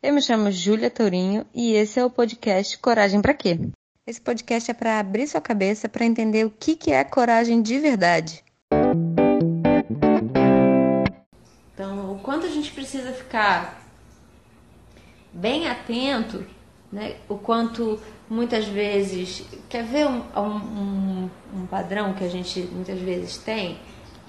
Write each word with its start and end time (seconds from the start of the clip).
Eu 0.00 0.14
me 0.14 0.22
chamo 0.22 0.48
Júlia 0.52 0.88
Tourinho 0.88 1.44
e 1.52 1.72
esse 1.72 1.98
é 1.98 2.04
o 2.04 2.08
podcast 2.08 2.78
Coragem 2.78 3.20
para 3.20 3.34
quê? 3.34 3.58
Esse 4.06 4.20
podcast 4.20 4.70
é 4.70 4.74
para 4.74 5.00
abrir 5.00 5.26
sua 5.26 5.40
cabeça 5.40 5.88
para 5.88 6.04
entender 6.04 6.46
o 6.46 6.50
que, 6.50 6.76
que 6.76 6.92
é 6.92 7.02
coragem 7.02 7.60
de 7.60 7.80
verdade. 7.80 8.44
Então, 11.74 12.12
o 12.12 12.20
quanto 12.20 12.46
a 12.46 12.48
gente 12.48 12.70
precisa 12.70 13.10
ficar 13.10 13.82
bem 15.32 15.66
atento, 15.66 16.46
né? 16.92 17.16
o 17.28 17.36
quanto 17.36 18.00
muitas 18.30 18.66
vezes. 18.66 19.42
Quer 19.68 19.82
ver 19.82 20.06
um, 20.06 20.22
um, 20.36 21.30
um 21.56 21.66
padrão 21.66 22.14
que 22.14 22.22
a 22.22 22.28
gente 22.28 22.60
muitas 22.70 23.00
vezes 23.00 23.36
tem 23.38 23.76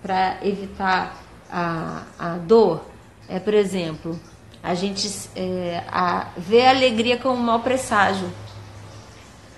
para 0.00 0.38
evitar 0.42 1.22
a, 1.50 2.06
a 2.18 2.38
dor? 2.38 2.82
É, 3.28 3.38
por 3.38 3.52
exemplo, 3.52 4.18
a 4.62 4.74
gente 4.74 5.08
é, 5.34 5.82
a, 5.88 6.28
vê 6.36 6.66
a 6.66 6.70
alegria 6.70 7.18
como 7.18 7.34
um 7.34 7.42
mau 7.42 7.60
presságio. 7.60 8.30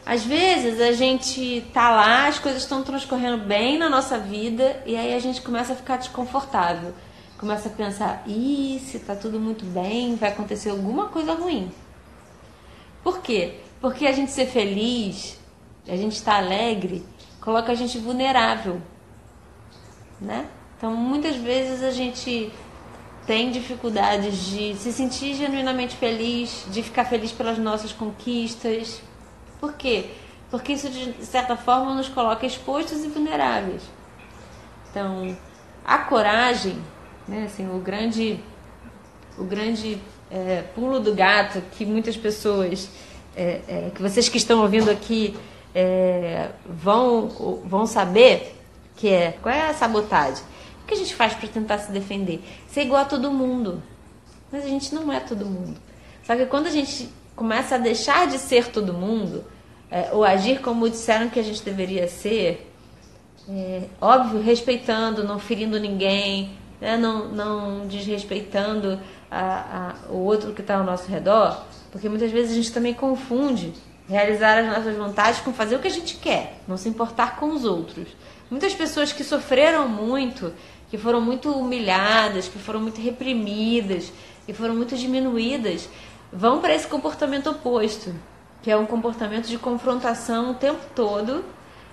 Às 0.05 0.25
vezes 0.25 0.81
a 0.81 0.93
gente 0.93 1.65
tá 1.73 1.91
lá, 1.91 2.27
as 2.27 2.39
coisas 2.39 2.63
estão 2.63 2.83
transcorrendo 2.83 3.45
bem 3.45 3.79
na 3.79 3.89
nossa 3.89 4.19
vida 4.19 4.83
e 4.85 4.97
aí 4.97 5.15
a 5.15 5.19
gente 5.21 5.41
começa 5.41 5.73
a 5.73 5.77
ficar 5.77 5.97
desconfortável. 5.97 6.93
Começa 7.39 7.69
a 7.69 7.73
pensar, 7.73 8.23
ih, 8.27 8.81
se 8.85 9.01
tá 9.01 9.17
tudo 9.17 9.39
muito 9.39 9.65
bem, 9.65 10.15
vai 10.15 10.31
acontecer 10.31 10.71
alguma 10.71 11.09
coisa 11.09 11.35
ruim. 11.35 11.73
Por 13.03 13.21
quê? 13.21 13.61
Porque 13.81 14.07
a 14.07 14.13
gente 14.13 14.31
ser 14.31 14.47
feliz, 14.47 15.39
a 15.89 15.97
gente 15.97 16.15
estar 16.15 16.33
tá 16.33 16.39
alegre, 16.39 17.05
coloca 17.41 17.73
a 17.73 17.75
gente 17.75 17.99
vulnerável, 17.99 18.81
né? 20.21 20.47
Então, 20.77 20.95
muitas 20.95 21.37
vezes 21.37 21.83
a 21.83 21.91
gente 21.91 22.53
tem 23.27 23.51
dificuldades 23.51 24.47
de 24.47 24.75
se 24.75 24.93
sentir 24.93 25.35
genuinamente 25.35 25.97
feliz, 25.97 26.67
de 26.71 26.83
ficar 26.83 27.05
feliz 27.05 27.31
pelas 27.33 27.59
nossas 27.59 27.93
conquistas. 27.93 29.01
Por 29.61 29.75
quê? 29.75 30.11
Porque 30.51 30.73
isso, 30.73 30.91
de 30.91 31.25
certa 31.25 31.57
forma, 31.57 31.95
nos 31.95 32.09
coloca 32.09 32.45
expostos 32.45 33.05
e 33.05 33.09
vulneráveis. 33.09 33.83
Então, 34.91 35.37
a 35.85 35.99
coragem, 35.99 36.77
né, 37.27 37.45
assim, 37.47 37.67
o 37.75 37.79
grande, 37.79 38.39
o 39.39 39.45
grande 39.45 39.99
é, 40.31 40.63
pulo 40.75 41.01
do 41.01 41.15
gato 41.15 41.63
que 41.73 41.87
muitas 41.87 42.17
pessoas, 42.17 42.91
é, 43.37 43.61
é, 43.69 43.91
que 43.95 44.03
vocês 44.03 44.29
que 44.29 44.37
estão 44.37 44.61
ouvindo 44.61 44.91
aqui 44.91 45.37
é, 45.75 46.51
vão, 46.67 47.63
vão 47.65 47.87
saber, 47.87 48.59
que 48.97 49.09
é 49.09 49.33
qual 49.41 49.55
é 49.55 49.71
a 49.71 49.75
sabotagem? 49.75 50.45
O 50.83 50.87
que 50.87 50.95
a 50.95 50.97
gente 50.97 51.15
faz 51.15 51.35
para 51.35 51.49
tentar 51.49 51.79
se 51.79 51.91
defender? 51.93 52.43
Ser 52.69 52.83
igual 52.83 53.03
a 53.03 53.05
todo 53.05 53.31
mundo. 53.31 53.83
Mas 54.51 54.65
a 54.65 54.69
gente 54.69 54.95
não 54.95 55.13
é 55.13 55.21
todo 55.21 55.47
mundo. 55.47 55.79
Só 56.25 56.37
que 56.37 56.47
quando 56.47 56.67
a 56.67 56.71
gente 56.71 57.09
começa 57.35 57.77
a 57.77 57.79
deixar 57.79 58.27
de 58.27 58.39
ser 58.39 58.69
todo 58.69 58.93
mundo, 58.93 59.45
é, 59.91 60.11
ou 60.13 60.25
agir 60.25 60.61
como 60.61 60.89
disseram 60.89 61.29
que 61.29 61.41
a 61.41 61.43
gente 61.43 61.63
deveria 61.63 62.07
ser, 62.09 62.71
é, 63.49 63.83
óbvio, 64.01 64.41
respeitando, 64.41 65.25
não 65.25 65.39
ferindo 65.39 65.79
ninguém, 65.81 66.51
né, 66.81 66.97
não, 66.97 67.29
não 67.29 67.87
desrespeitando 67.87 68.99
a, 69.31 69.95
a, 70.09 70.13
o 70.13 70.19
outro 70.19 70.53
que 70.53 70.61
está 70.61 70.77
ao 70.77 70.85
nosso 70.85 71.09
redor, 71.11 71.65
porque 71.91 72.09
muitas 72.09 72.31
vezes 72.31 72.53
a 72.53 72.55
gente 72.55 72.73
também 72.73 72.93
confunde 72.95 73.73
realizar 74.09 74.59
as 74.59 74.67
nossas 74.67 74.97
vontades 74.97 75.41
com 75.41 75.53
fazer 75.53 75.77
o 75.77 75.79
que 75.79 75.89
a 75.89 75.93
gente 75.93 76.17
quer, 76.17 76.61
não 76.67 76.77
se 76.77 76.89
importar 76.89 77.37
com 77.37 77.51
os 77.51 77.65
outros. 77.65 78.09
Muitas 78.51 78.75
pessoas 78.75 79.13
que 79.13 79.25
sofreram 79.25 79.89
muito 79.89 80.53
que 80.93 80.99
foram 80.99 81.23
muito 81.23 81.51
humilhadas, 81.51 82.49
que 82.49 82.59
foram 82.59 82.79
muito 82.79 83.01
reprimidas, 83.01 84.13
que 84.45 84.53
foram 84.53 84.77
muito 84.77 84.95
diminuídas, 84.95 85.89
vão 86.31 86.61
para 86.61 86.75
esse 86.75 86.87
comportamento 86.87 87.49
oposto, 87.49 88.15
que 88.63 88.71
é 88.71 88.77
um 88.77 88.85
comportamento 88.85 89.47
de 89.47 89.57
confrontação 89.57 90.51
o 90.51 90.55
tempo 90.55 90.83
todo, 90.95 91.43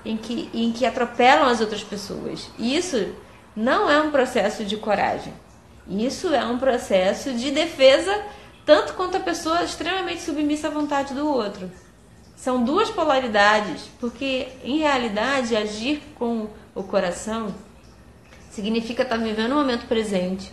em 0.03 0.17
que, 0.17 0.49
em 0.53 0.73
que 0.73 0.85
atropelam 0.85 1.47
as 1.47 1.61
outras 1.61 1.81
pessoas. 1.81 2.51
E 2.59 2.75
isso 2.75 3.15
não 3.55 3.89
é 3.89 4.01
um 4.01 4.11
processo 4.11 4.65
de 4.65 4.75
coragem. 4.75 5.33
Isso 5.87 6.33
é 6.33 6.43
um 6.43 6.57
processo 6.57 7.31
de 7.31 7.51
defesa, 7.51 8.21
tanto 8.65 8.95
quanto 8.95 9.15
a 9.15 9.21
pessoa 9.21 9.63
extremamente 9.63 10.21
submissa 10.23 10.67
à 10.67 10.71
vontade 10.71 11.13
do 11.13 11.25
outro. 11.25 11.71
São 12.39 12.63
duas 12.63 12.89
polaridades, 12.89 13.89
porque 13.99 14.47
em 14.63 14.79
realidade 14.79 15.55
agir 15.55 16.01
com 16.17 16.47
o 16.73 16.83
coração 16.83 17.53
Significa 18.49 19.03
estar 19.03 19.17
tá 19.17 19.23
vivendo 19.23 19.51
o 19.51 19.55
momento 19.55 19.85
presente, 19.85 20.51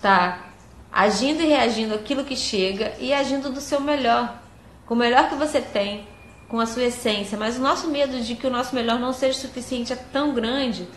tá 0.00 0.46
agindo 0.92 1.42
e 1.42 1.46
reagindo 1.46 1.94
aquilo 1.94 2.24
que 2.24 2.36
chega 2.36 2.94
e 2.98 3.12
agindo 3.12 3.50
do 3.50 3.60
seu 3.60 3.80
melhor, 3.80 4.40
com 4.86 4.94
o 4.94 4.96
melhor 4.96 5.28
que 5.28 5.34
você 5.34 5.60
tem, 5.60 6.06
com 6.48 6.60
a 6.60 6.66
sua 6.66 6.84
essência. 6.84 7.36
Mas 7.36 7.58
o 7.58 7.60
nosso 7.60 7.88
medo 7.90 8.20
de 8.20 8.36
que 8.36 8.46
o 8.46 8.50
nosso 8.50 8.74
melhor 8.74 8.98
não 8.98 9.12
seja 9.12 9.38
suficiente 9.38 9.92
é 9.92 9.96
tão 9.96 10.32
grande 10.32 10.88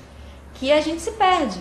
que 0.53 0.71
a 0.71 0.79
gente 0.81 1.01
se 1.01 1.11
perde, 1.13 1.59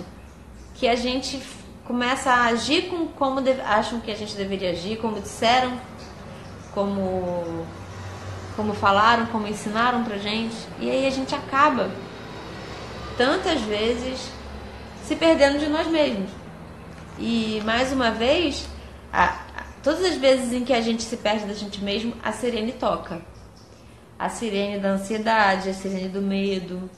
que 0.74 0.86
a 0.86 0.94
gente 0.94 1.42
começa 1.86 2.30
a 2.30 2.44
agir 2.44 2.88
com 2.88 3.06
como 3.08 3.40
acham 3.64 4.00
que 4.00 4.10
a 4.10 4.16
gente 4.16 4.36
deveria 4.36 4.70
agir, 4.70 4.98
como 4.98 5.20
disseram, 5.20 5.80
como 6.72 7.66
como 8.56 8.74
falaram, 8.74 9.26
como 9.26 9.46
ensinaram 9.46 10.04
pra 10.04 10.16
gente, 10.16 10.56
e 10.78 10.90
aí 10.90 11.06
a 11.06 11.10
gente 11.10 11.34
acaba 11.34 11.90
tantas 13.16 13.60
vezes 13.62 14.30
se 15.04 15.16
perdendo 15.16 15.58
de 15.58 15.68
nós 15.68 15.86
mesmos. 15.86 16.30
E 17.18 17.60
mais 17.64 17.92
uma 17.92 18.10
vez, 18.10 18.66
a, 19.12 19.24
a, 19.24 19.64
todas 19.82 20.04
as 20.04 20.16
vezes 20.16 20.52
em 20.52 20.64
que 20.64 20.72
a 20.72 20.80
gente 20.80 21.02
se 21.02 21.16
perde 21.16 21.46
da 21.46 21.54
gente 21.54 21.82
mesmo, 21.82 22.14
a 22.22 22.32
sirene 22.32 22.72
toca. 22.72 23.20
A 24.18 24.28
sirene 24.28 24.78
da 24.78 24.90
ansiedade, 24.90 25.68
a 25.68 25.74
sirene 25.74 26.08
do 26.08 26.22
medo. 26.22 26.88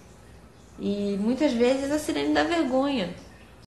E 0.78 1.16
muitas 1.20 1.52
vezes 1.52 1.90
a 1.90 1.98
sirene 1.98 2.34
da 2.34 2.44
vergonha. 2.44 3.14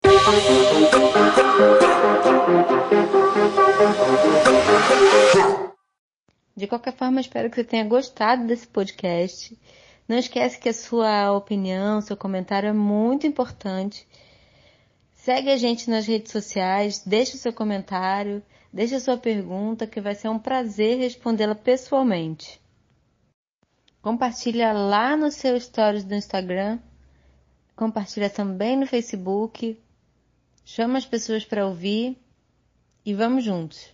De 6.59 6.68
qualquer 6.68 6.94
forma, 6.94 7.22
espero 7.22 7.50
que 7.50 7.56
você 7.56 7.64
tenha 7.64 7.86
gostado 7.86 8.46
desse 8.46 8.68
podcast. 8.68 9.58
Não 10.08 10.18
esquece 10.18 10.59
que 10.59 10.70
a 10.70 10.74
sua 10.74 11.31
opinião, 11.31 12.02
seu 12.02 12.18
comentário 12.18 12.70
é 12.70 12.74
muito 12.74 13.25
importante 13.25 14.08
Segue 15.30 15.52
a 15.52 15.58
gente 15.58 15.90
nas 15.90 16.08
redes 16.08 16.31
sociais, 16.31 17.03
deixe 17.06 17.36
o 17.36 17.38
seu 17.38 17.52
comentário, 17.52 18.42
deixe 18.72 18.96
a 18.96 19.00
sua 19.02 19.18
pergunta, 19.18 19.86
que 19.86 20.00
vai 20.00 20.16
ser 20.16 20.30
um 20.30 20.40
prazer 20.40 20.97
respondê-la 20.97 21.53
pessoalmente. 21.53 22.59
Compartilha 24.02 24.72
lá 24.72 25.18
no 25.18 25.30
seu 25.30 25.59
stories 25.59 26.06
do 26.06 26.16
Instagram, 26.16 26.80
compartilha 27.76 28.30
também 28.30 28.78
no 28.78 28.88
Facebook, 28.88 29.78
chama 30.64 30.97
as 30.97 31.06
pessoas 31.06 31.44
para 31.44 31.68
ouvir 31.68 32.18
e 33.06 33.14
vamos 33.14 33.44
juntos. 33.44 33.94